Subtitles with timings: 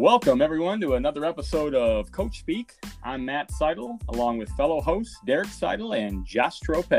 [0.00, 2.72] Welcome, everyone, to another episode of Coach Speak.
[3.04, 6.90] I'm Matt Seidel, along with fellow hosts Derek Seidel and Josh Trope.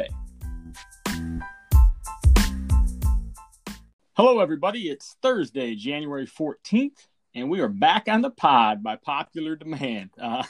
[4.14, 4.82] Hello, everybody.
[4.82, 10.12] It's Thursday, January 14th, and we are back on the pod by popular demand.
[10.22, 10.44] Uh,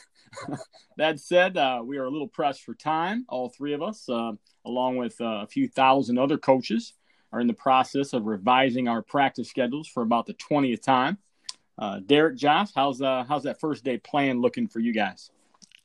[0.97, 3.25] that said, uh, we are a little pressed for time.
[3.27, 4.31] All three of us, uh,
[4.65, 6.93] along with uh, a few thousand other coaches,
[7.31, 11.17] are in the process of revising our practice schedules for about the 20th time.
[11.81, 15.31] Uh, Derek, Josh, how's uh, how's that first day plan looking for you guys?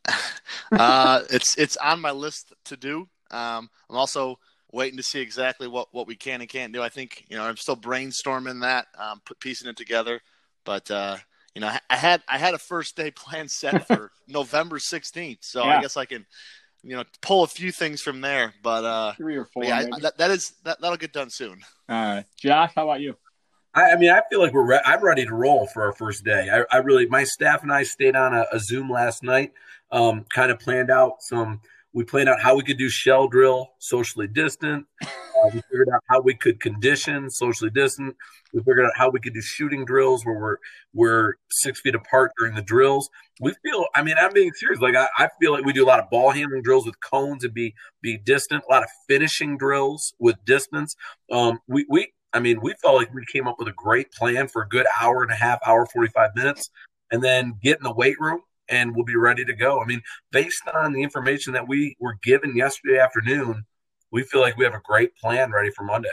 [0.72, 3.08] uh, it's it's on my list to do.
[3.30, 4.38] Um, I'm also
[4.70, 6.82] waiting to see exactly what, what we can and can't do.
[6.82, 10.20] I think you know I'm still brainstorming that, um, put piecing it together.
[10.66, 11.16] But uh,
[11.54, 15.64] you know, I had I had a first day plan set for November 16th, so
[15.64, 15.78] yeah.
[15.78, 16.26] I guess I can
[16.82, 18.52] you know pull a few things from there.
[18.62, 19.64] But uh, three or four.
[19.64, 21.62] Yeah, I, that, that is that that'll get done soon.
[21.88, 23.16] All right, Josh, how about you?
[23.76, 24.66] I, I mean, I feel like we're.
[24.66, 26.48] Re- I'm ready to roll for our first day.
[26.50, 29.52] I, I really, my staff and I stayed on a, a Zoom last night.
[29.92, 31.60] Um, kind of planned out some.
[31.92, 34.86] We planned out how we could do shell drill socially distant.
[35.02, 38.16] Uh, we figured out how we could condition socially distant.
[38.52, 40.56] We figured out how we could do shooting drills where we're
[40.92, 43.08] we're six feet apart during the drills.
[43.40, 43.86] We feel.
[43.94, 44.80] I mean, I'm being serious.
[44.80, 47.44] Like I, I feel like we do a lot of ball handling drills with cones
[47.44, 48.64] and be be distant.
[48.68, 50.96] A lot of finishing drills with distance.
[51.30, 54.48] Um, we we I mean, we felt like we came up with a great plan
[54.48, 56.70] for a good hour and a half, hour, 45 minutes,
[57.10, 59.80] and then get in the weight room and we'll be ready to go.
[59.80, 63.64] I mean, based on the information that we were given yesterday afternoon,
[64.10, 66.08] we feel like we have a great plan ready for Monday.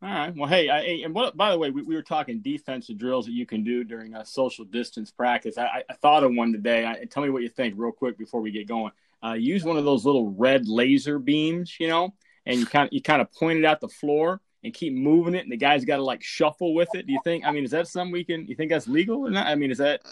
[0.00, 0.34] All right.
[0.36, 3.32] Well, hey, I, and what, by the way, we, we were talking defensive drills that
[3.32, 5.58] you can do during a social distance practice.
[5.58, 6.86] I, I thought of one today.
[6.86, 8.92] I, tell me what you think, real quick, before we get going.
[9.24, 12.14] Uh, use one of those little red laser beams, you know,
[12.46, 15.34] and you kind of you kind of point it at the floor, and keep moving
[15.34, 17.06] it, and the guy's got to like shuffle with it.
[17.06, 17.44] Do you think?
[17.44, 18.46] I mean, is that something we can?
[18.46, 19.46] You think that's legal or not?
[19.46, 20.02] I mean, is that?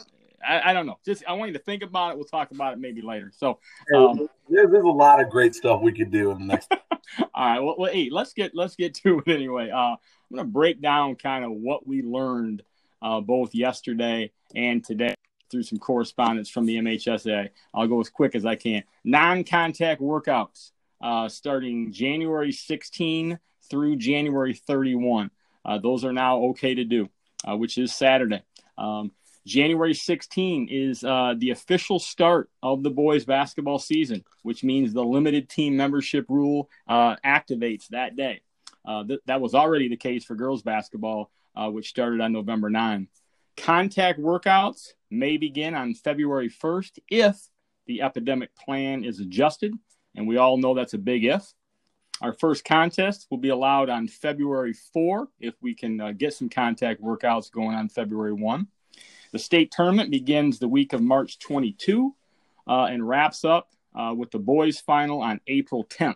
[0.46, 0.98] I, I don't know.
[1.04, 2.16] Just I want you to think about it.
[2.16, 3.32] We'll talk about it maybe later.
[3.34, 3.58] So
[3.94, 6.70] um, there's, there's a lot of great stuff we could do in the next.
[7.34, 7.60] all right.
[7.60, 9.70] Well, well, hey, let's get let's get to it anyway.
[9.70, 9.96] Uh,
[10.30, 12.62] I'm gonna break down kind of what we learned
[13.02, 15.14] uh, both yesterday and today
[15.50, 17.50] through some correspondence from the MHSA.
[17.74, 18.82] I'll go as quick as I can.
[19.04, 25.30] Non-contact workouts uh, starting January 16 through January 31.
[25.64, 27.08] Uh, those are now okay to do,
[27.48, 28.42] uh, which is Saturday.
[28.78, 29.12] Um,
[29.46, 35.04] January 16 is uh, the official start of the boys basketball season, which means the
[35.04, 38.40] limited team membership rule uh, activates that day.
[38.84, 42.70] Uh, th- that was already the case for girls basketball, uh, which started on November
[42.70, 43.08] 9.
[43.56, 47.40] Contact workouts may begin on February 1st if
[47.86, 49.72] the epidemic plan is adjusted,
[50.16, 51.54] and we all know that's a big if.
[52.22, 56.48] Our first contest will be allowed on February 4 if we can uh, get some
[56.48, 58.66] contact workouts going on February 1.
[59.32, 62.14] The state tournament begins the week of March 22
[62.66, 66.14] uh, and wraps up uh, with the boys' final on April 10th.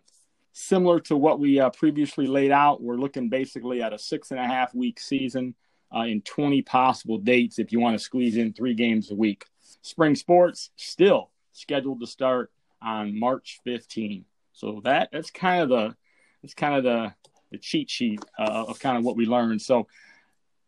[0.52, 4.40] Similar to what we uh, previously laid out, we're looking basically at a six and
[4.40, 5.54] a half week season
[5.94, 9.44] uh, in 20 possible dates if you want to squeeze in three games a week.
[9.82, 12.50] Spring sports still scheduled to start
[12.80, 14.24] on March 15.
[14.60, 15.96] So that that's kind of the
[16.42, 17.14] that's kind of the
[17.50, 19.62] the cheat sheet uh, of kind of what we learned.
[19.62, 19.86] So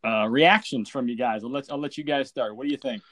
[0.02, 1.44] uh, reactions from you guys.
[1.44, 2.56] I'll let I'll let you guys start.
[2.56, 3.02] What do you think?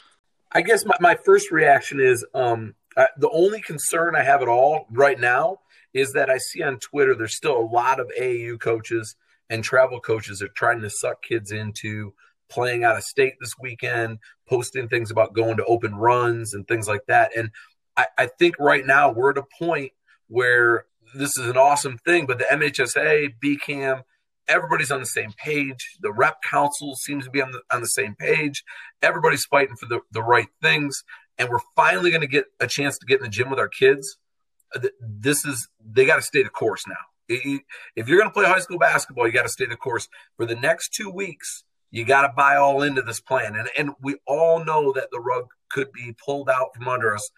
[0.50, 4.86] I guess my, my first reaction is um, the only concern I have at all
[4.90, 5.58] right now
[5.92, 9.14] is that I see on Twitter there's still a lot of AAU coaches
[9.48, 12.14] and travel coaches are trying to suck kids into
[12.48, 16.88] playing out of state this weekend, posting things about going to open runs and things
[16.88, 17.36] like that.
[17.36, 17.50] And
[17.96, 19.92] I, I think right now we're at a point
[20.30, 24.02] where this is an awesome thing, but the MHSA, BCAM,
[24.48, 25.96] everybody's on the same page.
[26.00, 28.64] The rep council seems to be on the, on the same page.
[29.02, 31.02] Everybody's fighting for the, the right things.
[31.36, 33.68] And we're finally going to get a chance to get in the gym with our
[33.68, 34.18] kids.
[35.00, 36.94] This is, they got to stay the course now.
[37.28, 40.46] If you're going to play high school basketball, you got to stay the course for
[40.46, 41.64] the next two weeks.
[41.90, 43.56] You got to buy all into this plan.
[43.56, 47.30] And, and we all know that the rug could be pulled out from under us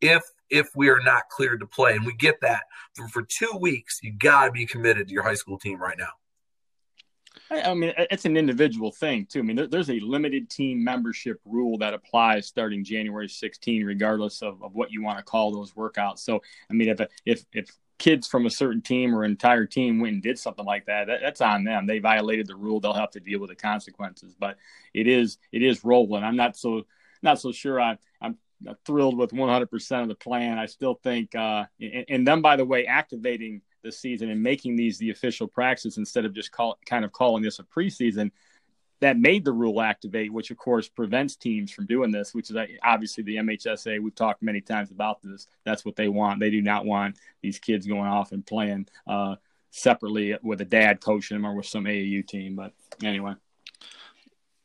[0.00, 1.94] if if we are not cleared to play.
[1.94, 2.64] And we get that.
[2.94, 5.98] For, for two weeks, you got to be committed to your high school team right
[5.98, 6.12] now.
[7.50, 9.38] I mean, it's an individual thing too.
[9.38, 14.62] I mean, there's a limited team membership rule that applies starting January 16, regardless of,
[14.62, 16.18] of what you want to call those workouts.
[16.18, 20.14] So, I mean, if if if kids from a certain team or entire team went
[20.14, 21.86] and did something like that, that, that's on them.
[21.86, 22.80] They violated the rule.
[22.80, 24.34] They'll have to deal with the consequences.
[24.38, 24.58] But
[24.92, 26.24] it is it is rolling.
[26.24, 26.84] I'm not so
[27.22, 27.80] not so sure.
[27.80, 27.98] I, I'm
[28.84, 30.58] thrilled with 100% of the plan.
[30.58, 34.76] I still think, uh, and, and then by the way, activating the season and making
[34.76, 38.30] these the official practice instead of just call, kind of calling this a preseason
[39.00, 42.56] that made the rule activate, which of course prevents teams from doing this, which is
[42.82, 44.02] obviously the MHSA.
[44.02, 45.46] We've talked many times about this.
[45.64, 46.40] That's what they want.
[46.40, 49.36] They do not want these kids going off and playing uh,
[49.70, 52.56] separately with a dad coaching them or with some AAU team.
[52.56, 52.72] But
[53.04, 53.34] anyway.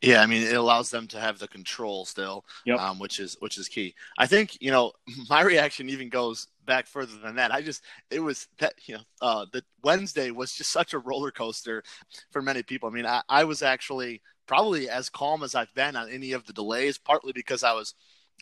[0.04, 2.78] Yeah, I mean, it allows them to have the control still, yep.
[2.78, 3.96] um, which is which is key.
[4.18, 4.92] I think you know
[5.30, 7.54] my reaction even goes back further than that.
[7.54, 11.32] I just it was that you know uh, the Wednesday was just such a roller
[11.32, 11.84] coaster
[12.32, 12.90] for many people.
[12.90, 16.46] I mean, I, I was actually probably as calm as I've been on any of
[16.46, 17.96] the delays, partly because I was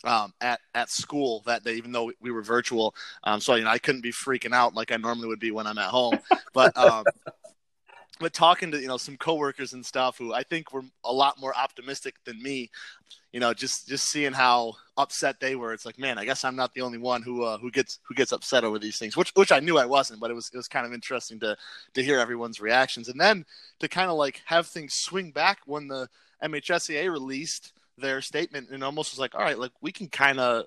[0.03, 2.95] um, at at school that day, even though we were virtual.
[3.23, 5.67] Um, so you know, I couldn't be freaking out like I normally would be when
[5.67, 6.17] I'm at home.
[6.53, 7.05] But um,
[8.21, 11.39] but talking to you know some coworkers and stuff who I think were a lot
[11.39, 12.69] more optimistic than me,
[13.33, 15.73] you know, just just seeing how upset they were.
[15.73, 18.15] It's like, man, I guess I'm not the only one who uh, who gets who
[18.15, 20.57] gets upset over these things, which which I knew I wasn't, but it was it
[20.57, 21.57] was kind of interesting to
[21.95, 23.45] to hear everyone's reactions and then
[23.79, 26.07] to kind of like have things swing back when the
[26.43, 30.65] MHSAA released their statement and almost was like, all right, like we can kind of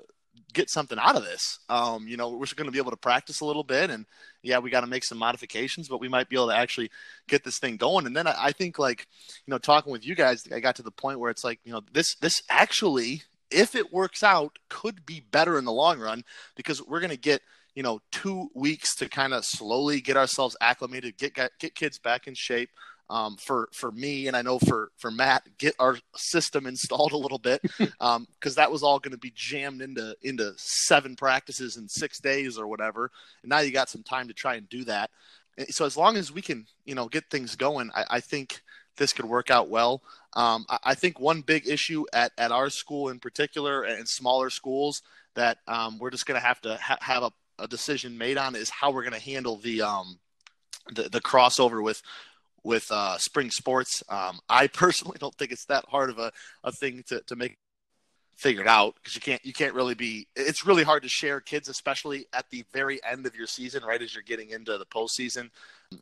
[0.53, 1.59] get something out of this.
[1.69, 4.07] Um, you know, we're going to be able to practice a little bit, and
[4.43, 6.91] yeah, we got to make some modifications, but we might be able to actually
[7.29, 8.07] get this thing going.
[8.07, 9.07] And then I, I, think, like,
[9.47, 11.73] you know, talking with you guys, I got to the point where it's like, you
[11.73, 16.25] know, this this actually, if it works out, could be better in the long run
[16.57, 17.43] because we're going to get.
[17.77, 22.29] You know, two weeks to kind of slowly get ourselves acclimated, get get kids back
[22.29, 22.71] in shape,
[23.11, 27.19] um, for for me and I know for for Matt get our system installed a
[27.19, 31.77] little bit because um, that was all going to be jammed into into seven practices
[31.77, 33.11] in six days or whatever.
[33.43, 35.11] And now you got some time to try and do that.
[35.71, 38.63] So as long as we can you know get things going, I, I think
[38.97, 40.03] this could work out well.
[40.35, 44.51] Um, I, I, think one big issue at at our school in particular and smaller
[44.51, 45.03] schools
[45.35, 48.55] that um, we're just going to have to ha- have a, a decision made on
[48.55, 50.19] is how we're going to handle the um
[50.93, 52.03] the, the crossover with
[52.65, 54.03] with uh, spring sports.
[54.09, 56.33] Um, I personally don't think it's that hard of a,
[56.65, 57.59] a thing to, to make
[58.37, 61.69] figured out because you can't you can't really be it's really hard to share kids
[61.69, 65.51] especially at the very end of your season right as you're getting into the postseason.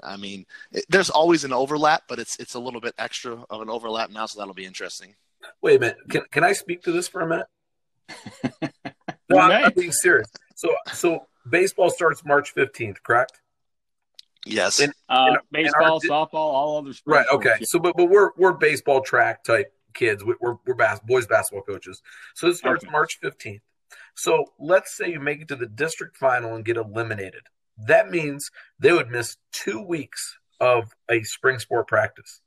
[0.02, 3.60] I mean it, there's always an overlap but it's it's a little bit extra of
[3.60, 5.14] an overlap now so that'll be interesting.
[5.60, 5.98] Wait a minute.
[6.08, 7.46] Can, can i speak to this for a minute?
[9.28, 10.28] No I'm, I'm being serious.
[10.54, 13.41] So so baseball starts march 15th correct
[14.44, 14.80] Yes.
[14.80, 17.16] And, uh, and, baseball, and our, softball, all other sports.
[17.18, 17.26] Right.
[17.32, 17.64] Okay.
[17.64, 20.24] So, but but we're we're baseball track type kids.
[20.24, 22.02] We're we're bas- boys basketball coaches.
[22.34, 22.90] So it starts okay.
[22.90, 23.62] March fifteenth.
[24.14, 27.42] So let's say you make it to the district final and get eliminated.
[27.78, 32.40] That means they would miss two weeks of a spring sport practice.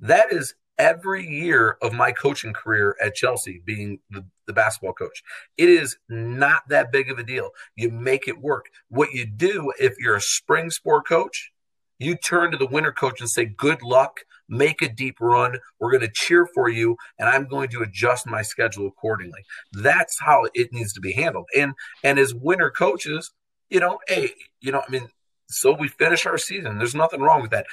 [0.00, 5.22] That is every year of my coaching career at Chelsea, being the, the basketball coach.
[5.56, 7.50] It is not that big of a deal.
[7.76, 8.66] You make it work.
[8.88, 11.52] What you do if you're a spring sport coach,
[11.98, 15.58] you turn to the winter coach and say, Good luck, make a deep run.
[15.80, 19.44] We're going to cheer for you, and I'm going to adjust my schedule accordingly.
[19.72, 21.46] That's how it needs to be handled.
[21.56, 23.32] And and as winter coaches,
[23.68, 24.30] you know, hey,
[24.60, 25.08] you know, I mean,
[25.50, 26.78] so we finish our season.
[26.78, 27.66] There's nothing wrong with that.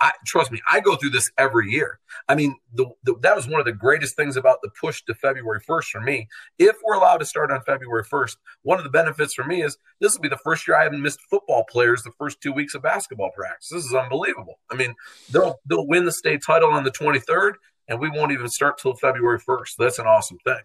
[0.00, 2.00] I, trust me, I go through this every year.
[2.28, 5.14] I mean, the, the, that was one of the greatest things about the push to
[5.14, 6.28] February 1st for me.
[6.58, 9.78] If we're allowed to start on February 1st, one of the benefits for me is
[10.00, 12.74] this will be the first year I haven't missed football players the first two weeks
[12.74, 13.68] of basketball practice.
[13.70, 14.58] This is unbelievable.
[14.70, 14.94] I mean,
[15.30, 17.52] they'll they'll win the state title on the 23rd,
[17.88, 19.76] and we won't even start till February 1st.
[19.78, 20.60] That's an awesome thing.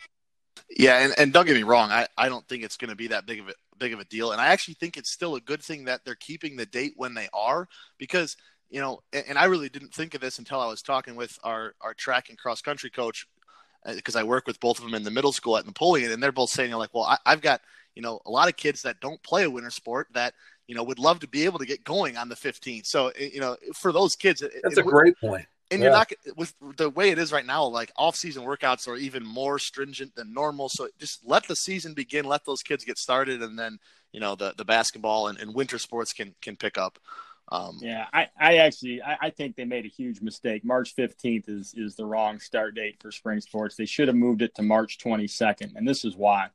[0.69, 3.07] Yeah, and, and don't get me wrong, I, I don't think it's going to be
[3.07, 5.41] that big of a big of a deal, and I actually think it's still a
[5.41, 8.37] good thing that they're keeping the date when they are because
[8.69, 11.37] you know, and, and I really didn't think of this until I was talking with
[11.43, 13.27] our our track and cross country coach
[13.85, 16.21] because uh, I work with both of them in the middle school at Napoleon, and
[16.21, 17.61] they're both saying like, well, I, I've got
[17.95, 20.33] you know a lot of kids that don't play a winter sport that
[20.67, 22.85] you know would love to be able to get going on the 15th.
[22.85, 25.85] So you know, for those kids, that's it, a great point and yeah.
[25.85, 29.59] you're not with the way it is right now like off-season workouts are even more
[29.59, 30.69] stringent than normal.
[30.69, 33.79] So just let the season begin let those kids get started and then
[34.11, 36.99] you know the, the basketball and, and winter sports can can pick up.
[37.51, 40.65] Um, yeah I, I actually I, I, think they made a huge mistake.
[40.65, 43.75] March 15th is is the wrong start date for spring sports.
[43.75, 46.49] They should have moved it to march 22nd and this is why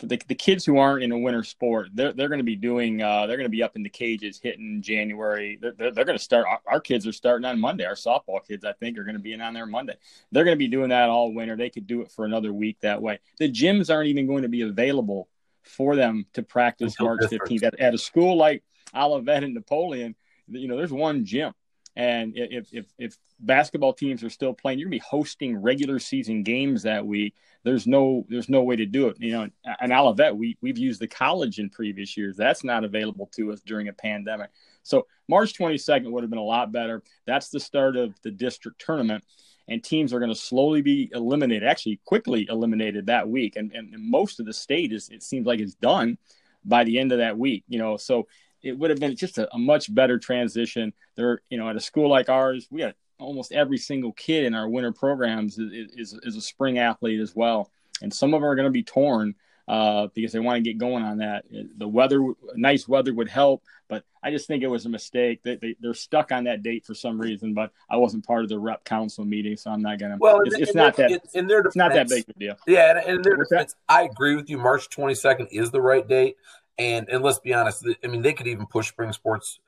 [0.00, 3.02] the, the kids who aren't in a winter sport, they're, they're going to be doing,
[3.02, 5.58] uh, they're going to be up in the cages hitting January.
[5.60, 7.84] They're, they're, they're going to start, our, our, kids are starting on Monday.
[7.84, 9.94] Our softball kids, I think, are going to be in on there Monday.
[10.32, 11.56] They're going to be doing that all winter.
[11.56, 13.20] They could do it for another week that way.
[13.38, 15.28] The gyms aren't even going to be available
[15.62, 17.62] for them to practice March 15th.
[17.62, 18.62] At, at, a school like
[18.94, 20.16] Olivet and Napoleon,
[20.48, 21.52] you know, there's one gym.
[22.00, 25.98] And if, if, if basketball teams are still playing, you're going to be hosting regular
[25.98, 29.16] season games that week there's no there's no way to do it.
[29.20, 29.48] You know,
[29.82, 32.36] in Olivet, we we've used the college in previous years.
[32.36, 34.50] That's not available to us during a pandemic.
[34.82, 37.02] So March 22nd would have been a lot better.
[37.26, 39.24] That's the start of the district tournament.
[39.68, 43.56] and teams are going to slowly be eliminated, actually quickly eliminated that week.
[43.56, 46.18] And, and most of the state is, it seems like it's done
[46.64, 48.26] by the end of that week, you know, so
[48.62, 51.80] it would have been just a, a much better transition there, you know, at a
[51.80, 56.18] school like ours, we had almost every single kid in our winter programs is, is,
[56.22, 57.70] is a spring athlete as well.
[58.02, 59.34] And some of them are going to be torn
[59.68, 61.44] uh, because they want to get going on that.
[61.78, 62.20] The weather,
[62.56, 65.42] nice weather would help, but I just think it was a mistake.
[65.44, 68.48] They, they, they're stuck on that date for some reason, but I wasn't part of
[68.48, 70.18] the rep council meeting, so I'm not going to.
[70.18, 71.22] Well, it's, it's not that.
[71.34, 72.56] In, their defense, it's not that big of a deal.
[72.66, 74.58] Yeah, and in their defense, I agree with you.
[74.58, 76.36] March 22nd is the right date,
[76.80, 77.86] and and let's be honest.
[78.02, 79.60] I mean, they could even push spring sports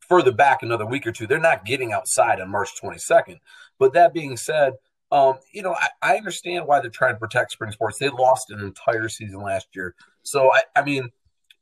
[0.00, 1.26] further back another week or two.
[1.26, 3.38] They're not getting outside on March 22nd.
[3.78, 4.74] But that being said,
[5.12, 7.98] um, you know, I, I, understand why they're trying to protect spring sports.
[7.98, 9.94] They lost an entire season last year.
[10.22, 11.10] So, I, I mean,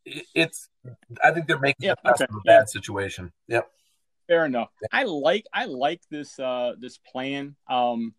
[0.04, 0.68] it, it's,
[1.22, 2.28] I think they're making yeah, the best okay.
[2.30, 2.64] of a bad yeah.
[2.64, 3.32] situation.
[3.48, 3.70] Yep.
[4.26, 4.68] Fair enough.
[4.92, 7.54] I like, I like this, uh, this plan.
[7.70, 8.14] Um,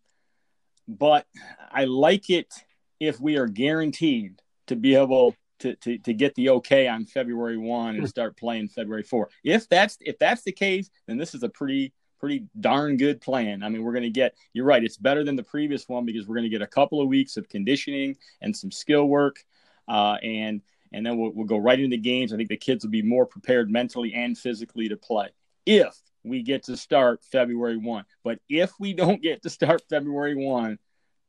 [0.86, 1.26] but
[1.72, 2.52] I like it
[3.00, 7.56] if we are guaranteed to be able to, to, to get the okay on February
[7.56, 8.06] one and hmm.
[8.06, 9.30] start playing February four.
[9.44, 13.62] If that's if that's the case, then this is a pretty pretty darn good plan.
[13.62, 14.84] I mean, we're going to get you're right.
[14.84, 17.36] It's better than the previous one because we're going to get a couple of weeks
[17.36, 19.44] of conditioning and some skill work,
[19.88, 20.60] uh, and
[20.92, 22.32] and then we'll, we'll go right into the games.
[22.32, 25.28] I think the kids will be more prepared mentally and physically to play
[25.66, 28.04] if we get to start February one.
[28.24, 30.78] But if we don't get to start February one,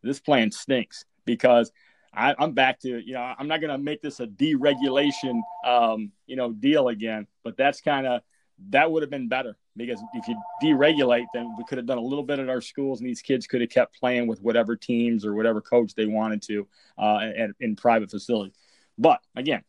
[0.04, 1.72] this plan stinks because
[2.14, 6.12] I, am back to you know I'm not going to make this a deregulation um,
[6.26, 8.22] you know deal again, but that's kind of
[8.70, 12.02] that would have been better because if you deregulate, then we could have done a
[12.02, 15.26] little bit at our schools, and these kids could have kept playing with whatever teams
[15.26, 18.56] or whatever coach they wanted to uh, at, in private facilities.
[18.98, 19.64] But again,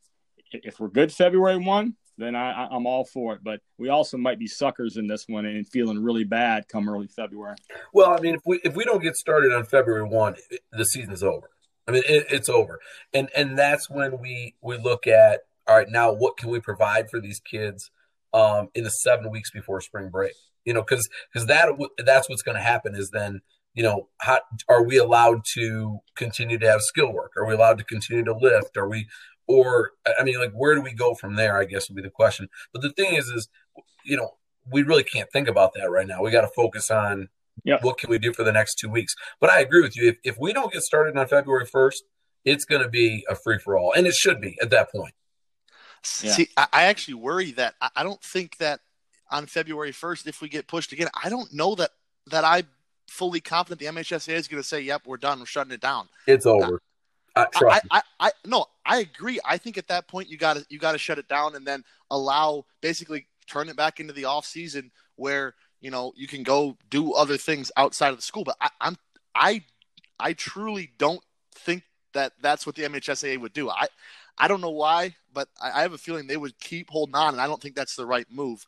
[0.52, 3.40] if we're good February one, then I, I'm all for it.
[3.42, 7.06] But we also might be suckers in this one and feeling really bad come early
[7.06, 7.56] February.
[7.92, 10.34] Well, I mean, if we if we don't get started on February one,
[10.72, 11.51] the season's over.
[11.86, 12.80] I mean, it, it's over,
[13.12, 17.08] and and that's when we we look at all right now what can we provide
[17.10, 17.90] for these kids
[18.34, 20.32] um, in the seven weeks before spring break?
[20.64, 21.68] You know, because because that
[22.04, 23.40] that's what's going to happen is then
[23.74, 27.32] you know how are we allowed to continue to have skill work?
[27.36, 28.76] Are we allowed to continue to lift?
[28.76, 29.08] Are we
[29.46, 31.58] or I mean, like where do we go from there?
[31.58, 32.48] I guess would be the question.
[32.72, 33.48] But the thing is, is
[34.04, 34.36] you know
[34.70, 36.22] we really can't think about that right now.
[36.22, 37.28] We got to focus on
[37.64, 37.82] Yep.
[37.82, 39.14] What can we do for the next two weeks?
[39.40, 40.08] But I agree with you.
[40.08, 41.96] If, if we don't get started on February 1st,
[42.44, 43.92] it's going to be a free for all.
[43.92, 45.14] And it should be at that point.
[46.22, 46.32] Yeah.
[46.32, 48.80] See, I actually worry that I don't think that
[49.30, 51.90] on February 1st, if we get pushed again, I don't know that
[52.30, 52.66] that I'm
[53.08, 55.38] fully confident the MHSA is going to say, "Yep, we're done.
[55.38, 56.80] We're shutting it down." It's over.
[57.34, 59.40] Uh, I, I, I, no, I agree.
[59.44, 61.66] I think at that point you got to you got to shut it down and
[61.66, 66.42] then allow basically turn it back into the off season where you know you can
[66.42, 68.96] go do other things outside of the school but I, i'm
[69.34, 69.62] i
[70.18, 71.22] i truly don't
[71.54, 71.82] think
[72.14, 73.68] that that's what the mhsaa would do.
[73.68, 73.88] I
[74.38, 77.34] i don't know why but i, I have a feeling they would keep holding on
[77.34, 78.64] and i don't think that's the right move.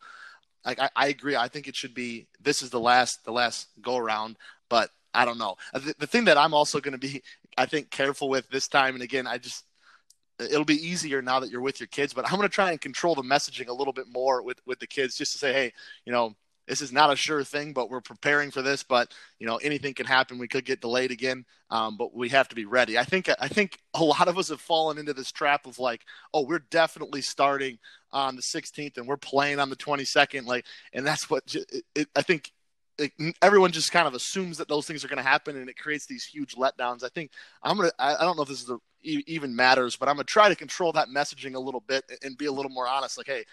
[0.66, 1.36] Like I, I agree.
[1.36, 4.36] I think it should be this is the last the last go around
[4.68, 5.56] but i don't know.
[5.72, 7.22] Uh, the, the thing that i'm also going to be
[7.56, 9.64] i think careful with this time and again i just
[10.40, 12.80] it'll be easier now that you're with your kids but i'm going to try and
[12.80, 15.72] control the messaging a little bit more with with the kids just to say hey
[16.04, 16.34] you know
[16.66, 18.82] this is not a sure thing, but we're preparing for this.
[18.82, 20.38] But you know, anything can happen.
[20.38, 22.98] We could get delayed again, um, but we have to be ready.
[22.98, 26.02] I think I think a lot of us have fallen into this trap of like,
[26.32, 27.78] oh, we're definitely starting
[28.12, 30.46] on the 16th and we're playing on the 22nd.
[30.46, 32.50] Like, and that's what it, it, I think.
[32.96, 33.10] It,
[33.42, 36.06] everyone just kind of assumes that those things are going to happen, and it creates
[36.06, 37.02] these huge letdowns.
[37.02, 37.90] I think I'm gonna.
[37.98, 38.70] I, I don't know if this is
[39.04, 42.46] even matters, but I'm gonna try to control that messaging a little bit and be
[42.46, 43.18] a little more honest.
[43.18, 43.44] Like, hey,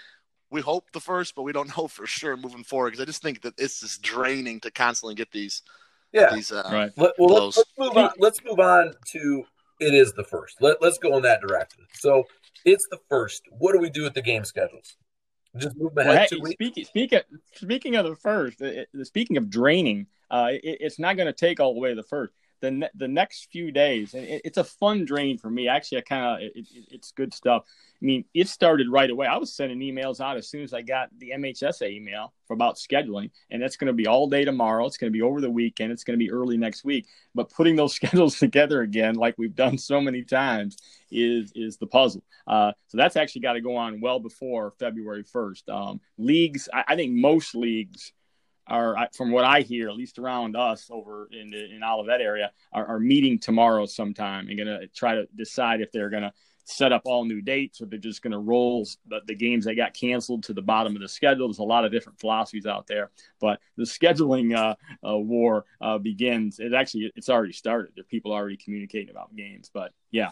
[0.51, 3.21] we hope the first, but we don't know for sure moving forward because I just
[3.21, 5.63] think that it's just draining to constantly get these.
[6.11, 6.35] Yeah.
[6.35, 6.91] These, uh, right.
[6.97, 8.09] Let, well, let's, let's, move on.
[8.19, 9.43] Let's move on to
[9.79, 10.57] it is the first.
[10.61, 11.85] Let, let's go in that direction.
[11.93, 12.25] So
[12.65, 13.43] it's the first.
[13.49, 14.97] What do we do with the game schedules?
[15.57, 17.19] Just move ahead well, hey, two speaking, speaking,
[17.55, 21.59] speaking of the first, it, speaking of draining, uh, it, it's not going to take
[21.59, 24.57] all the way to the first the ne- the next few days, and it, it's
[24.57, 25.67] a fun drain for me.
[25.67, 27.63] Actually, I kind of it, it, it's good stuff.
[27.67, 29.27] I mean, it started right away.
[29.27, 32.77] I was sending emails out as soon as I got the MHSA email for about
[32.77, 34.85] scheduling, and that's going to be all day tomorrow.
[34.85, 35.91] It's going to be over the weekend.
[35.91, 37.07] It's going to be early next week.
[37.35, 40.77] But putting those schedules together again, like we've done so many times,
[41.11, 42.23] is is the puzzle.
[42.47, 45.67] Uh, so that's actually got to go on well before February first.
[45.69, 48.13] Um, leagues, I, I think most leagues
[48.67, 52.51] are, from what I hear, at least around us over in the, in Olivet area,
[52.71, 56.33] are, are meeting tomorrow sometime and going to try to decide if they're going to
[56.65, 59.75] set up all new dates or they're just going to roll the, the, games that
[59.75, 61.47] got canceled to the bottom of the schedule.
[61.47, 64.75] There's a lot of different philosophies out there, but the scheduling uh,
[65.07, 66.59] uh, war uh, begins.
[66.59, 67.91] It actually it's already started.
[67.95, 70.31] There are people already communicating about games, but yeah.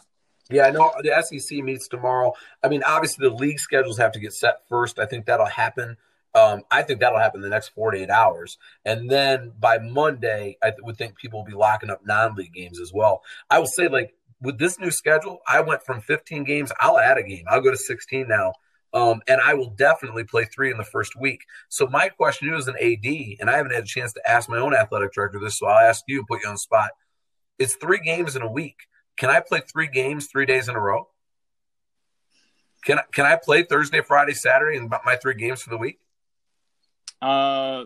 [0.52, 2.34] Yeah, I know the SEC meets tomorrow.
[2.64, 4.98] I mean, obviously the league schedules have to get set first.
[4.98, 5.96] I think that'll happen.
[6.36, 8.58] Um, I think that'll happen in the next 48 hours.
[8.86, 12.80] And then by Monday, I would think people will be locking up non league games
[12.80, 13.24] as well.
[13.50, 16.72] I will say, like, with this new schedule, I went from 15 games.
[16.80, 17.46] I'll add a game.
[17.48, 18.54] I'll go to 16 now.
[18.94, 21.42] Um, and I will definitely play three in the first week.
[21.68, 23.06] So my question as an AD,
[23.40, 25.88] and I haven't had a chance to ask my own athletic director this, so I'll
[25.88, 26.92] ask you and put you on spot.
[27.60, 28.78] It's three games in a week.
[29.18, 31.10] Can I play three games three days in a row?
[32.86, 36.00] Can I, can I play Thursday, Friday, Saturday, and my three games for the week?
[37.22, 37.86] Uh,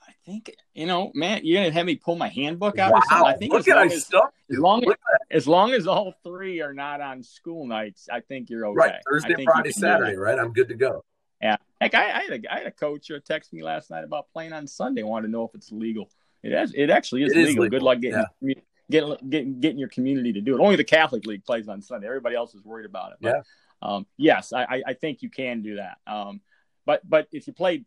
[0.00, 2.98] I think you know, man, you're gonna have me pull my handbook out wow.
[2.98, 3.26] or something.
[3.26, 4.10] I think Look as, long I as,
[4.50, 4.96] as, long as,
[5.30, 8.76] as long as all three are not on school nights, I think you're okay.
[8.76, 10.38] Right, Thursday, Friday, Saturday, right?
[10.38, 11.04] I'm good to go.
[11.42, 14.26] Yeah, heck, I, I, had a, I had a coach text me last night about
[14.32, 15.02] playing on Sunday.
[15.02, 16.10] Wanted to know if it's legal.
[16.42, 17.48] It has, it actually is, it legal.
[17.48, 17.68] is legal.
[17.70, 18.54] Good luck getting yeah.
[18.90, 20.60] getting, getting getting your community to do it.
[20.60, 22.06] Only the Catholic League plays on Sunday.
[22.06, 23.18] Everybody else is worried about it.
[23.20, 23.42] But, yeah.
[23.82, 25.98] Um, yes, I, I think you can do that.
[26.06, 26.42] Um,
[26.84, 27.86] but but if you played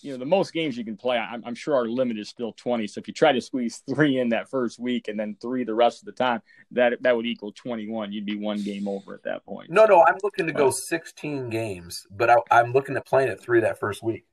[0.00, 2.52] you know the most games you can play I'm, I'm, sure our limit is still
[2.52, 5.64] 20 so if you try to squeeze three in that first week and then three
[5.64, 9.14] the rest of the time that that would equal 21 you'd be one game over
[9.14, 9.70] at that point.
[9.70, 13.40] No no i'm looking to go 16 games but I, i'm looking at playing at
[13.40, 14.26] three that first week.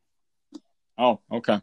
[0.98, 1.62] Oh okay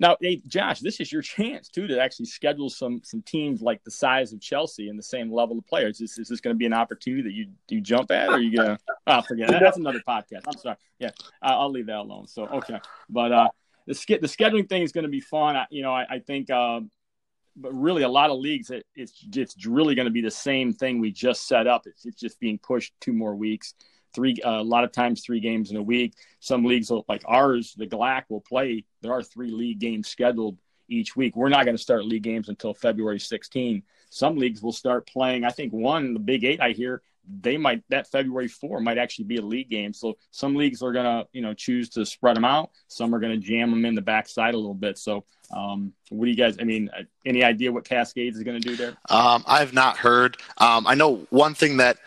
[0.00, 3.82] now, hey, Josh, this is your chance too to actually schedule some some teams like
[3.84, 6.00] the size of Chelsea and the same level of players.
[6.00, 8.40] Is, is this going to be an opportunity that you you jump at, or are
[8.40, 8.78] you gonna?
[9.06, 9.60] Oh, forget it.
[9.60, 10.42] That's another podcast.
[10.46, 10.76] I'm sorry.
[10.98, 11.10] Yeah,
[11.42, 12.26] I'll leave that alone.
[12.26, 13.48] So okay, but uh,
[13.86, 15.56] the the scheduling thing is going to be fun.
[15.56, 16.50] I, you know, I, I think.
[16.50, 16.80] Uh,
[17.60, 20.72] but really, a lot of leagues, it, it's it's really going to be the same
[20.72, 21.82] thing we just set up.
[21.86, 23.74] It's, it's just being pushed two more weeks
[24.14, 26.14] three uh, a lot of times three games in a week.
[26.40, 28.84] Some leagues will, like ours, the GLAC will play.
[29.02, 31.36] There are three league games scheduled each week.
[31.36, 33.82] We're not going to start league games until February 16.
[34.10, 35.44] Some leagues will start playing.
[35.44, 37.02] I think one, the Big Eight, I hear
[37.42, 39.92] they might that February 4 might actually be a league game.
[39.92, 42.70] So some leagues are going to you know choose to spread them out.
[42.88, 44.98] Some are going to jam them in the backside a little bit.
[44.98, 46.56] So um, what do you guys?
[46.60, 48.96] I mean, uh, any idea what Cascades is going to do there?
[49.10, 50.36] Um, I've not heard.
[50.58, 51.98] Um, I know one thing that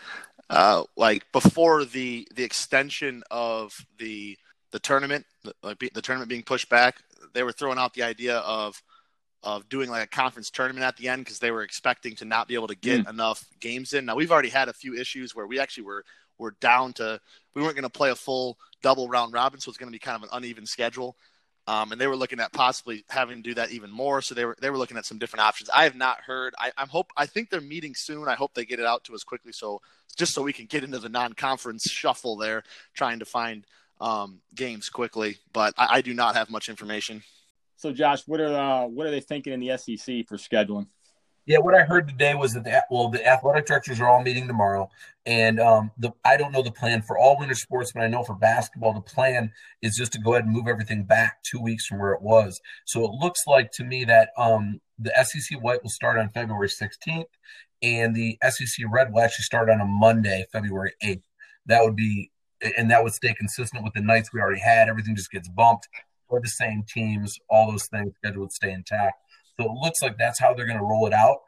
[0.52, 4.36] uh, like before the the extension of the
[4.70, 5.24] the tournament,
[5.62, 6.96] like the tournament being pushed back,
[7.32, 8.80] they were throwing out the idea of
[9.42, 12.48] of doing like a conference tournament at the end because they were expecting to not
[12.48, 13.10] be able to get mm.
[13.10, 14.04] enough games in.
[14.04, 16.04] Now we've already had a few issues where we actually were
[16.38, 17.18] were down to
[17.54, 19.98] we weren't going to play a full double round robin, so it's going to be
[19.98, 21.16] kind of an uneven schedule.
[21.68, 24.20] Um, and they were looking at possibly having to do that even more.
[24.20, 25.70] So they were they were looking at some different options.
[25.70, 26.54] I have not heard.
[26.58, 28.28] I, I'm hope I think they're meeting soon.
[28.28, 29.80] I hope they get it out to us quickly, so
[30.16, 33.64] just so we can get into the non-conference shuffle there, trying to find
[34.00, 35.38] um, games quickly.
[35.52, 37.22] But I, I, do not have much information.
[37.76, 40.86] So, Josh, what are uh, what are they thinking in the SEC for scheduling?
[41.44, 44.46] Yeah, what I heard today was that the well, the athletic directors are all meeting
[44.46, 44.88] tomorrow,
[45.26, 48.22] and um, the I don't know the plan for all winter sports, but I know
[48.22, 49.52] for basketball, the plan
[49.82, 52.60] is just to go ahead and move everything back two weeks from where it was.
[52.84, 56.68] So it looks like to me that um, the SEC White will start on February
[56.68, 57.24] 16th,
[57.82, 61.22] and the SEC Red will actually start on a Monday, February 8th.
[61.66, 62.30] That would be,
[62.78, 64.88] and that would stay consistent with the nights we already had.
[64.88, 65.88] Everything just gets bumped
[66.28, 67.36] for the same teams.
[67.50, 69.16] All those things schedule would stay intact.
[69.62, 71.38] So it looks like that's how they're going to roll it out.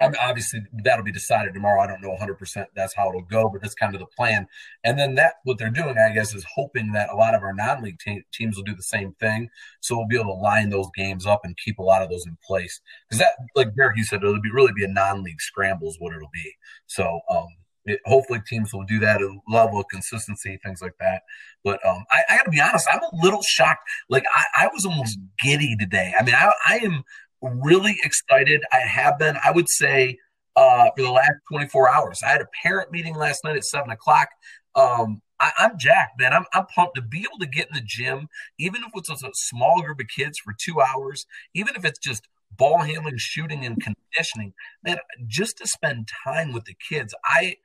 [0.00, 1.80] I mean, obviously, that'll be decided tomorrow.
[1.80, 4.46] I don't know 100% that's how it'll go, but that's kind of the plan.
[4.84, 7.52] And then that, what they're doing, I guess, is hoping that a lot of our
[7.52, 9.48] non league te- teams will do the same thing.
[9.80, 12.26] So we'll be able to line those games up and keep a lot of those
[12.26, 12.80] in place.
[13.08, 15.96] Because that, like Derek, you said, it'll be really be a non league scramble, is
[15.98, 16.54] what it'll be.
[16.86, 17.48] So, um,
[17.88, 21.22] it, hopefully teams will do that at level of consistency, things like that.
[21.64, 23.82] But um, I, I got to be honest, I'm a little shocked.
[24.08, 26.12] Like I, I was almost giddy today.
[26.18, 27.02] I mean, I, I am
[27.42, 28.62] really excited.
[28.72, 30.18] I have been, I would say,
[30.56, 32.20] uh, for the last 24 hours.
[32.24, 34.28] I had a parent meeting last night at seven o'clock.
[34.74, 36.32] Um, I, am jacked, man.
[36.32, 39.30] I'm, I'm pumped to be able to get in the gym, even if it's a
[39.34, 43.78] small group of kids for two hours, even if it's just ball handling, shooting, and
[43.80, 44.52] conditioning.
[44.82, 47.56] Man, just to spend time with the kids, I,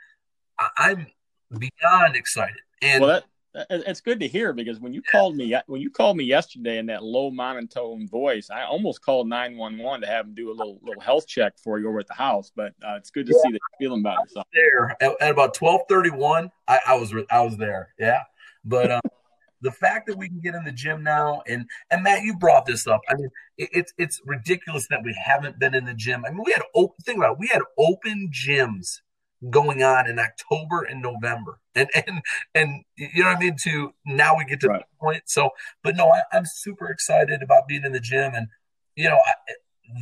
[0.78, 1.08] I'm
[1.50, 2.62] beyond excited.
[2.82, 3.24] And well, that,
[3.70, 6.88] it's good to hear because when you called me when you called me yesterday in
[6.88, 10.54] that low monotone voice, I almost called nine one one to have them do a
[10.56, 12.52] little little health check for you over at the house.
[12.56, 14.18] But uh, it's good to yeah, see that you're feeling better.
[14.28, 14.44] So.
[14.54, 17.94] There at, at about twelve thirty one, I, I, was I was there.
[18.00, 18.22] Yeah,
[18.66, 19.02] but um,
[19.62, 22.66] the fact that we can get in the gym now, and and Matt, you brought
[22.66, 23.02] this up.
[23.08, 26.26] I mean, it, it's it's ridiculous that we haven't been in the gym.
[26.26, 29.02] I mean, we had open think about it, we had open gyms
[29.50, 32.22] going on in October and November, and and
[32.56, 33.56] and you know what I mean.
[33.64, 34.82] To now we get to right.
[34.82, 35.24] the point.
[35.26, 35.50] So,
[35.84, 38.48] but no, I, am super excited about being in the gym, and
[38.96, 39.54] you know I,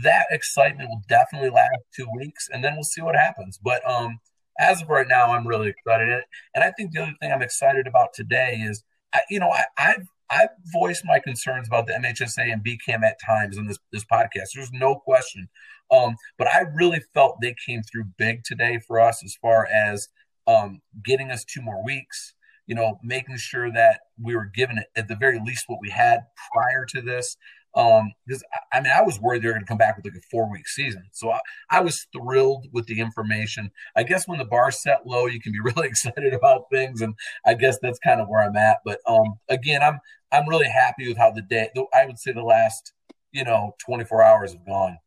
[0.04, 3.60] that excitement will definitely last two weeks, and then we'll see what happens.
[3.62, 4.20] But um,
[4.60, 6.24] as of right now, I'm really excited,
[6.56, 9.64] and I think the other thing I'm excited about today is, I, you know, I,
[9.78, 14.06] I've I've voiced my concerns about the MHSA and BCAM at times in this this
[14.06, 14.54] podcast.
[14.56, 15.50] There's no question.
[15.92, 20.08] Um, but I really felt they came through big today for us as far as
[20.48, 22.34] um, getting us two more weeks.
[22.68, 26.22] You know, making sure that we were given at the very least what we had
[26.54, 27.36] prior to this.
[27.76, 30.16] Um, because I mean, I was worried they were going to come back with like
[30.16, 31.04] a four week season.
[31.12, 33.72] So I, I was thrilled with the information.
[33.96, 37.14] I guess when the bar's set low, you can be really excited about things, and
[37.46, 38.78] I guess that's kind of where I'm at.
[38.86, 40.00] But um, again, I'm
[40.32, 41.70] I'm really happy with how the day.
[41.94, 42.94] I would say the last
[43.32, 44.98] you know 24 hours have gone.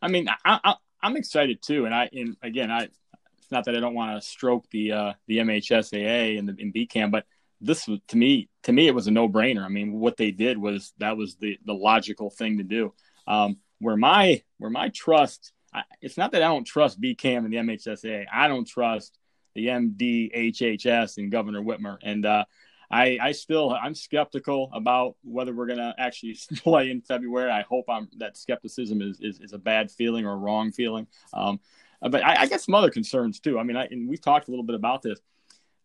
[0.00, 3.80] I mean, I, I'm excited too, and I and again, I it's not that I
[3.80, 7.24] don't want to stroke the uh, the MHSAA and the in BCAM, but
[7.60, 9.64] this was to me to me it was a no brainer.
[9.64, 12.94] I mean, what they did was that was the the logical thing to do.
[13.26, 17.52] Um, where my where my trust, I, it's not that I don't trust BCAM and
[17.52, 18.26] the MHSA.
[18.32, 19.18] I don't trust
[19.54, 21.98] the MDHHS and Governor Whitmer.
[22.02, 22.44] And uh,
[22.90, 27.50] I I still I'm skeptical about whether we're gonna actually play in February.
[27.50, 31.06] I hope I'm that skepticism is is, is a bad feeling or a wrong feeling.
[31.32, 31.60] Um,
[32.00, 33.58] but I, I get some other concerns too.
[33.58, 35.18] I mean, I, and we've talked a little bit about this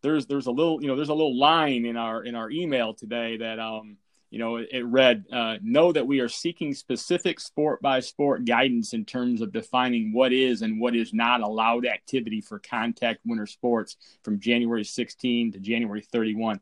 [0.04, 2.92] there's there's a little you know there's a little line in our in our email
[2.92, 3.96] today that um
[4.30, 8.44] you know it, it read uh, know that we are seeking specific sport by sport
[8.44, 13.20] guidance in terms of defining what is and what is not allowed activity for contact
[13.24, 16.60] winter sports from January 16 to January 31.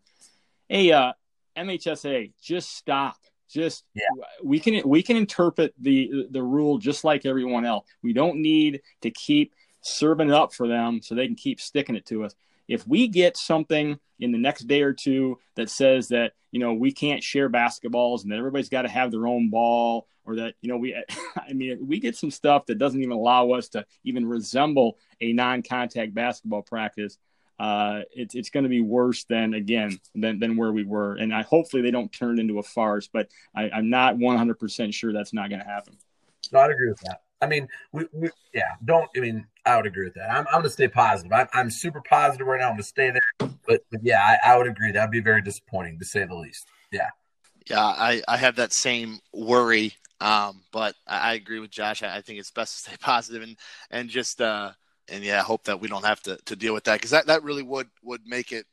[0.72, 1.12] Hey, uh,
[1.54, 3.18] MHSA, just stop.
[3.50, 4.08] Just yeah.
[4.42, 7.86] we can we can interpret the the rule just like everyone else.
[8.02, 11.94] We don't need to keep serving it up for them so they can keep sticking
[11.94, 12.34] it to us
[12.68, 16.72] if we get something in the next day or two that says that you know
[16.72, 20.54] we can't share basketballs and that everybody's got to have their own ball or that
[20.62, 20.96] you know we
[21.36, 25.34] i mean we get some stuff that doesn't even allow us to even resemble a
[25.34, 27.18] non-contact basketball practice
[27.62, 31.32] uh, it's it's going to be worse than again than than where we were, and
[31.32, 33.06] I hopefully they don't turn it into a farce.
[33.06, 35.96] But I, I'm not 100 percent sure that's not going to happen.
[36.50, 37.20] No, I'd agree with that.
[37.40, 39.08] I mean, we, we, yeah, don't.
[39.16, 40.28] I mean, I would agree with that.
[40.28, 41.32] I'm, I'm going to stay positive.
[41.32, 42.66] I'm, I'm super positive right now.
[42.66, 43.50] I'm going to stay there.
[43.66, 44.90] But, but yeah, I, I would agree.
[44.90, 46.66] That'd be very disappointing to say the least.
[46.90, 47.10] Yeah.
[47.70, 49.92] Yeah, I, I have that same worry.
[50.20, 52.02] Um, but I, I agree with Josh.
[52.02, 53.56] I, I, think it's best to stay positive and,
[53.90, 54.72] and just, uh,
[55.12, 57.42] and yeah, hope that we don't have to, to deal with that because that, that
[57.42, 58.66] really would, would make it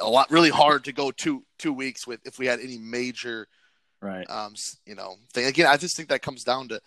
[0.00, 3.46] a lot really hard to go two, two weeks with if we had any major,
[4.00, 4.28] right.
[4.28, 6.80] Um, you know, thing again, I just think that comes down to,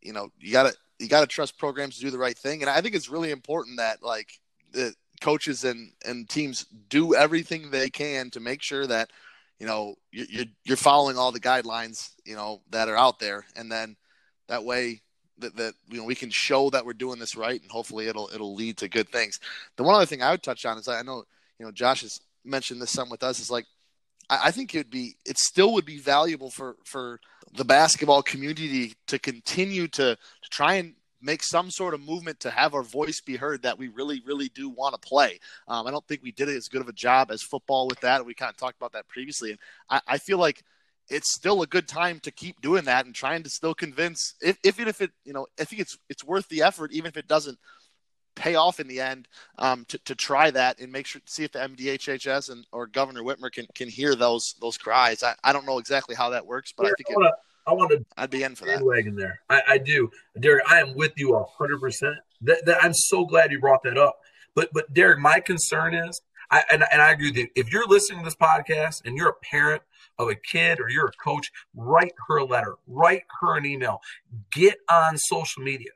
[0.00, 2.80] you know, you gotta you gotta trust programs to do the right thing, and I
[2.80, 4.32] think it's really important that like
[4.72, 9.10] the coaches and and teams do everything they can to make sure that
[9.58, 13.70] you know you're you're following all the guidelines you know that are out there, and
[13.70, 13.96] then
[14.48, 15.02] that way
[15.38, 18.30] that, that you know we can show that we're doing this right, and hopefully it'll
[18.34, 19.38] it'll lead to good things.
[19.76, 21.24] The one other thing I would touch on is I know
[21.58, 23.66] you know Josh has mentioned this some with us is like
[24.28, 27.20] I, I think it'd be it still would be valuable for for
[27.54, 32.50] the basketball community to continue to, to try and make some sort of movement to
[32.50, 35.38] have our voice be heard that we really, really do want to play.
[35.68, 38.26] Um, I don't think we did as good of a job as football with that.
[38.26, 39.50] We kind of talked about that previously.
[39.52, 40.64] And I, I feel like
[41.08, 44.58] it's still a good time to keep doing that and trying to still convince if,
[44.64, 47.28] if, if it, you know, I think it's, it's worth the effort, even if it
[47.28, 47.58] doesn't
[48.34, 51.52] pay off in the end um, to, to try that and make sure see if
[51.52, 55.22] the MDHHS and or Governor Whitmer can, can hear those those cries.
[55.22, 57.34] I, I don't know exactly how that works, but I think I wanna, it,
[57.66, 58.04] I want to.
[58.16, 58.82] I'd be in for that.
[58.82, 60.10] Wagon there, I, I do,
[60.40, 60.64] Derek.
[60.70, 62.16] I am with you hundred percent.
[62.42, 64.18] That, that I'm so glad you brought that up.
[64.54, 67.48] But but Derek, my concern is, I and, and I agree that.
[67.54, 69.82] If you're listening to this podcast and you're a parent
[70.22, 74.00] of a kid or you're a coach, write her a letter, write her an email,
[74.52, 75.90] get on social media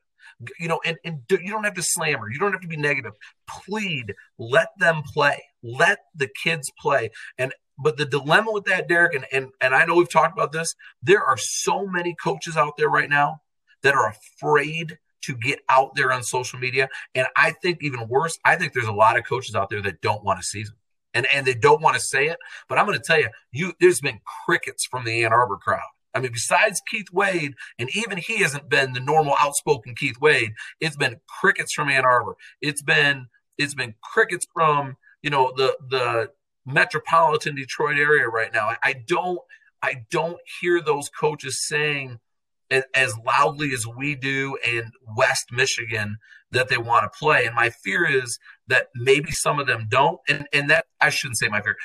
[0.59, 2.31] you know, and, and do, you don't have to slam her.
[2.31, 3.13] You don't have to be negative.
[3.49, 5.43] Plead, let them play.
[5.63, 7.11] Let the kids play.
[7.39, 10.53] And but the dilemma with that, Derek, and, and and I know we've talked about
[10.53, 13.41] this, there are so many coaches out there right now
[13.83, 16.89] that are afraid to get out there on social media.
[17.15, 20.01] And I think even worse, I think there's a lot of coaches out there that
[20.01, 20.77] don't want a season.
[21.17, 22.39] And and they don't want to say it.
[22.69, 25.81] But I'm gonna tell you, you there's been crickets from the Ann Arbor crowd.
[26.15, 30.53] I mean, besides Keith Wade, and even he hasn't been the normal outspoken Keith Wade.
[30.81, 32.37] It's been crickets from Ann Arbor.
[32.61, 33.27] It's been
[33.59, 36.31] it's been crickets from you know the the
[36.67, 38.69] metropolitan Detroit area right now.
[38.69, 39.39] I, I don't
[39.83, 42.19] I don't hear those coaches saying
[42.71, 46.19] as, as loudly as we do in West Michigan
[46.53, 47.47] that they want to play.
[47.47, 50.19] And my fear is that maybe some of them don't.
[50.29, 51.77] And, and that I shouldn't say my fear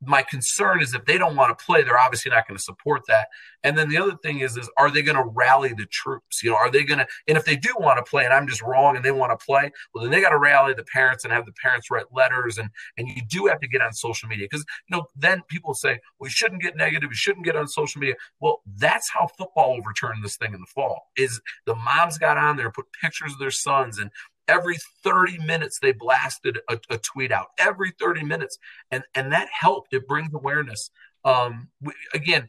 [0.00, 3.02] my concern is if they don't want to play, they're obviously not going to support
[3.08, 3.28] that.
[3.64, 6.42] And then the other thing is, is are they going to rally the troops?
[6.42, 7.06] You know, are they going to?
[7.26, 9.44] And if they do want to play, and I'm just wrong, and they want to
[9.44, 12.58] play, well, then they got to rally the parents and have the parents write letters,
[12.58, 15.74] and and you do have to get on social media because you know then people
[15.74, 18.14] say we shouldn't get negative, we shouldn't get on social media.
[18.40, 21.08] Well, that's how football overturned this thing in the fall.
[21.16, 24.10] Is the moms got on there, put pictures of their sons, and
[24.48, 28.58] every 30 minutes they blasted a, a, tweet out every 30 minutes.
[28.90, 29.92] And and that helped.
[29.92, 30.90] It brings awareness.
[31.24, 32.48] Um we, again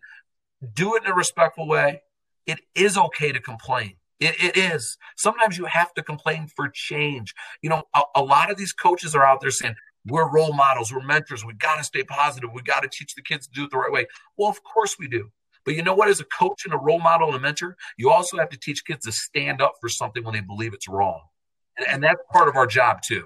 [0.74, 2.02] do it in a respectful way.
[2.46, 3.94] It is okay to complain.
[4.20, 4.98] It, it is.
[5.16, 7.36] Sometimes you have to complain for change.
[7.62, 9.76] You know a, a lot of these coaches are out there saying
[10.08, 10.94] we're role models.
[10.94, 11.46] We're mentors.
[11.46, 12.52] We got to stay positive.
[12.54, 14.08] We got to teach the kids to do it the right way.
[14.38, 15.30] Well of course we do.
[15.66, 16.10] But you know what?
[16.10, 18.86] As a coach and a role model and a mentor you also have to teach
[18.86, 21.22] kids to stand up for something when they believe it's wrong
[21.88, 23.26] and that's part of our job too.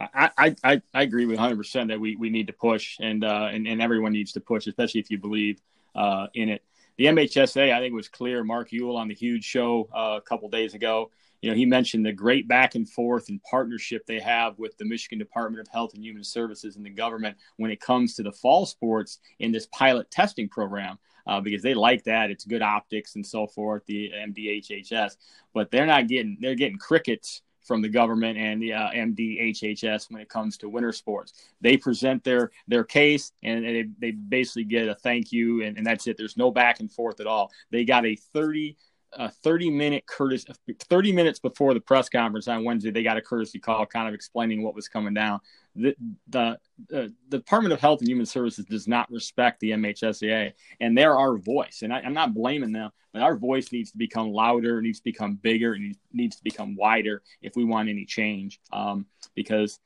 [0.00, 3.48] I, I, I agree with 100 percent that we, we need to push and, uh,
[3.52, 5.60] and and everyone needs to push, especially if you believe
[5.94, 6.62] uh, in it.
[6.98, 8.44] The MHSA, I think, was clear.
[8.44, 11.10] Mark Uyl on the huge show uh, a couple days ago.
[11.40, 14.84] You know, he mentioned the great back and forth and partnership they have with the
[14.84, 18.30] Michigan Department of Health and Human Services and the government when it comes to the
[18.30, 20.98] fall sports in this pilot testing program.
[21.24, 22.32] Uh, because they like that.
[22.32, 23.86] It's good optics and so forth.
[23.86, 25.16] The MDHHS,
[25.54, 30.20] but they're not getting they're getting crickets from the government and the uh, MDHHS when
[30.20, 31.32] it comes to winter sports.
[31.60, 35.86] They present their their case and they, they basically get a thank you and, and
[35.86, 36.16] that's it.
[36.16, 37.50] There's no back and forth at all.
[37.70, 38.76] They got a 30
[39.14, 43.20] a 30 minute courtesy 30 minutes before the press conference on Wednesday they got a
[43.20, 45.38] courtesy call kind of explaining what was coming down
[45.74, 45.94] the
[46.28, 46.56] the, uh,
[46.90, 51.36] the Department of Health and Human Services does not respect the MHSAA and they're our
[51.36, 54.98] voice and I, am not blaming them but our voice needs to become louder needs
[54.98, 59.78] to become bigger and needs to become wider if we want any change um, because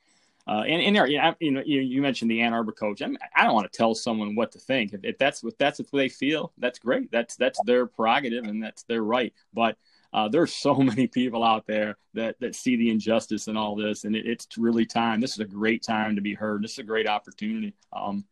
[0.47, 1.09] uh, and, and
[1.41, 3.01] you know, you, you mentioned the Ann Arbor coach.
[3.01, 4.93] I, mean, I don't want to tell someone what to think.
[4.93, 7.11] If, if that's what that's what they feel, that's great.
[7.11, 9.33] That's that's their prerogative and that's their right.
[9.53, 9.77] But
[10.17, 14.03] uh, there's so many people out there that that see the injustice in all this,
[14.03, 15.21] and it, it's really time.
[15.21, 16.63] This is a great time to be heard.
[16.63, 17.75] This is a great opportunity.
[17.93, 18.25] Um,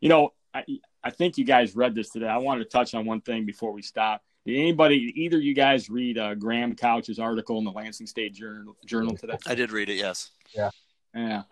[0.00, 0.64] you know, I,
[1.02, 2.28] I think you guys read this today.
[2.28, 4.22] I wanted to touch on one thing before we stop.
[4.44, 8.76] Did anybody, either you guys, read uh, Graham Couch's article in the Lansing State Journal,
[8.84, 9.38] Journal today?
[9.46, 9.94] I did read it.
[9.94, 10.30] Yes.
[10.54, 10.70] Yeah.
[11.14, 11.42] Yeah.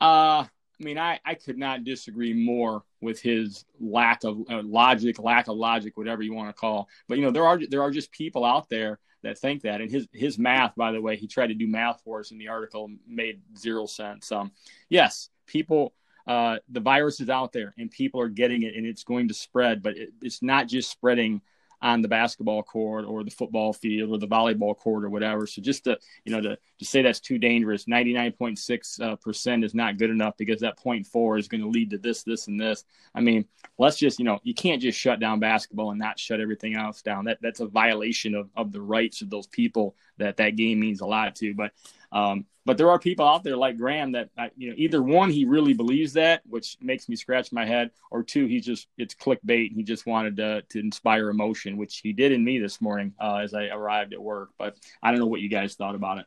[0.00, 0.44] Uh,
[0.80, 5.48] I mean, I, I could not disagree more with his lack of uh, logic, lack
[5.48, 6.88] of logic, whatever you want to call.
[7.08, 9.80] But you know, there are there are just people out there that think that.
[9.80, 12.38] And his his math, by the way, he tried to do math for us in
[12.38, 14.30] the article, made zero sense.
[14.30, 14.52] Um,
[14.88, 15.94] yes, people,
[16.26, 19.34] uh, the virus is out there, and people are getting it, and it's going to
[19.34, 19.82] spread.
[19.82, 21.42] But it, it's not just spreading
[21.80, 25.46] on the basketball court or the football field or the volleyball court or whatever.
[25.46, 28.98] So just to you know to, to say that's too dangerous, ninety nine point six
[29.22, 32.22] percent is not good enough because that point four is going to lead to this,
[32.22, 32.84] this, and this.
[33.14, 33.44] I mean,
[33.78, 37.02] let's just you know you can't just shut down basketball and not shut everything else
[37.02, 37.24] down.
[37.24, 41.00] That that's a violation of of the rights of those people that that game means
[41.00, 41.54] a lot to.
[41.54, 41.72] But
[42.12, 45.44] um, but there are people out there like Graham that you know either one he
[45.44, 49.68] really believes that, which makes me scratch my head, or two he's just it's clickbait.
[49.68, 53.14] and He just wanted to to inspire emotion, which he did in me this morning
[53.20, 54.50] uh, as I arrived at work.
[54.58, 56.26] But I don't know what you guys thought about it.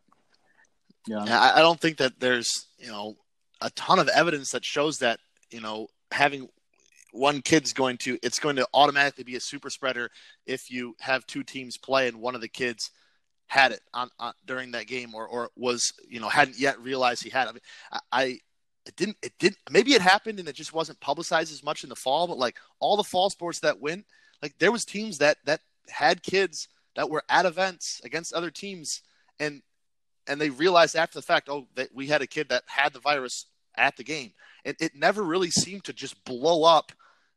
[1.08, 3.17] Yeah, I don't think that there's you know
[3.62, 5.19] a ton of evidence that shows that
[5.51, 6.47] you know having
[7.12, 10.10] one kid's going to it's going to automatically be a super spreader
[10.45, 12.91] if you have two teams play and one of the kids
[13.52, 17.22] had it on, on, during that game or, or was you know hadn't yet realized
[17.22, 17.50] he had.
[17.50, 17.62] I mean,
[17.92, 18.24] I, I
[18.86, 21.90] it didn't it didn't maybe it happened and it just wasn't publicized as much in
[21.90, 22.28] the fall.
[22.28, 24.06] But like all the fall sports that went,
[24.42, 25.60] like there was teams that that
[25.90, 29.02] had kids that were at events against other teams
[29.38, 29.62] and
[30.28, 33.00] and they realized after the fact, oh, that we had a kid that had the
[33.00, 34.32] virus at the game,
[34.64, 36.94] and it never really seemed to just blow up.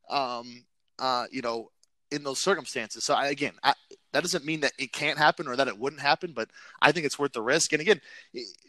[0.08, 0.64] Um,
[1.00, 1.70] uh, you know,
[2.14, 3.04] in those circumstances.
[3.04, 3.74] So I, again, I,
[4.12, 6.48] that doesn't mean that it can't happen or that it wouldn't happen, but
[6.80, 7.72] I think it's worth the risk.
[7.72, 8.00] And again,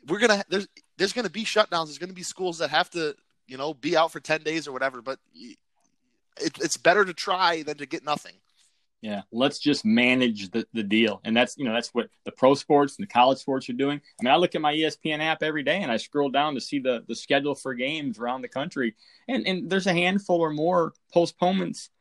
[0.08, 1.86] we're gonna there's there's gonna be shutdowns.
[1.86, 3.15] There's gonna be schools that have to
[3.47, 5.01] you know be out for ten days or whatever.
[5.03, 8.34] But it, it's better to try than to get nothing.
[9.01, 12.55] Yeah, let's just manage the, the deal, and that's you know that's what the pro
[12.55, 14.01] sports and the college sports are doing.
[14.19, 16.62] I mean, I look at my ESPN app every day, and I scroll down to
[16.62, 18.95] see the the schedule for games around the country,
[19.27, 21.91] and and there's a handful or more postponements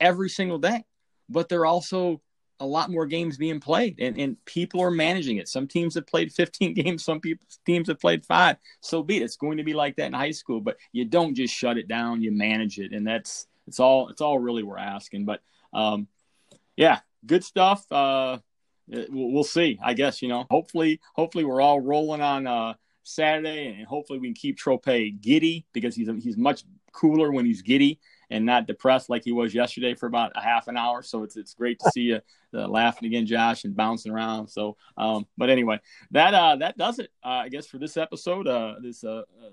[0.00, 0.84] every single day
[1.28, 2.20] but there are also
[2.60, 5.48] a lot more games being played and, and people are managing it.
[5.48, 8.56] Some teams have played 15 games, some people teams have played five.
[8.80, 9.22] So be it.
[9.22, 11.88] It's going to be like that in high school, but you don't just shut it
[11.88, 12.92] down, you manage it.
[12.92, 15.24] And that's it's all it's all really we're asking.
[15.24, 15.40] But
[15.72, 16.08] um
[16.76, 17.90] yeah, good stuff.
[17.90, 18.38] Uh
[18.88, 19.78] we'll see.
[19.82, 20.46] I guess you know.
[20.50, 25.66] Hopefully, hopefully we're all rolling on uh, Saturday, and hopefully we can keep Trope giddy
[25.72, 29.94] because he's he's much cooler when he's giddy and not depressed like he was yesterday
[29.94, 31.02] for about a half an hour.
[31.02, 32.20] So it's it's great to see you
[32.54, 34.48] uh, laughing again, Josh, and bouncing around.
[34.48, 35.80] So, um, but anyway,
[36.12, 38.46] that uh, that does it, uh, I guess, for this episode.
[38.46, 39.50] Uh, this uh, uh,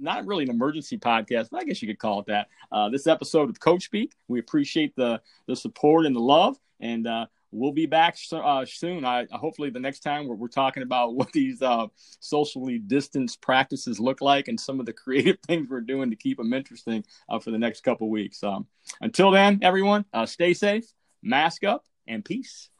[0.00, 2.48] not really an emergency podcast, but I guess you could call it that.
[2.70, 4.12] Uh, this episode of Coach Speak.
[4.28, 9.04] We appreciate the the support and the love, and uh, we'll be back uh, soon.
[9.04, 11.86] I hopefully the next time we're, we're talking about what these uh,
[12.20, 16.38] socially distanced practices look like and some of the creative things we're doing to keep
[16.38, 18.42] them interesting uh, for the next couple weeks.
[18.42, 18.66] Um,
[19.00, 22.70] until then, everyone, uh, stay safe, mask up, and peace.